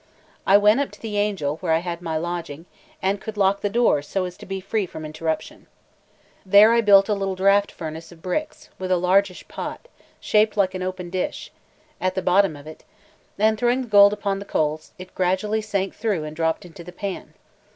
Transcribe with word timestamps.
I 0.47 0.57
went 0.57 0.79
up 0.79 0.89
to 0.93 0.99
the 0.99 1.19
Angel, 1.19 1.57
where 1.57 1.73
I 1.73 1.77
had 1.77 2.01
my 2.01 2.17
lodging, 2.17 2.65
and 3.03 3.21
could 3.21 3.37
lock 3.37 3.61
the 3.61 3.69
door 3.69 4.01
so 4.01 4.25
as 4.25 4.35
to 4.37 4.47
be 4.47 4.59
free 4.59 4.87
from 4.87 5.05
interruption. 5.05 5.67
There 6.43 6.71
I 6.73 6.81
built 6.81 7.07
a 7.07 7.13
little 7.13 7.35
draught 7.35 7.71
furnace 7.71 8.11
of 8.11 8.19
bricks, 8.23 8.71
with 8.79 8.89
a 8.91 8.97
largish 8.97 9.47
pot, 9.47 9.87
shaped 10.19 10.57
like 10.57 10.73
an 10.73 10.81
open 10.81 11.11
dish, 11.11 11.51
at 12.01 12.15
the 12.15 12.23
bottom 12.23 12.55
of 12.55 12.65
it; 12.65 12.83
and 13.37 13.59
throwing 13.59 13.83
the 13.83 13.87
gold 13.87 14.11
upon 14.11 14.39
the 14.39 14.43
coals, 14.45 14.91
it 14.97 15.13
gradually 15.13 15.61
sank 15.61 15.93
through 15.93 16.23
and 16.23 16.35
dropped 16.35 16.65
into 16.65 16.83
the 16.83 16.91
pan. 16.91 17.35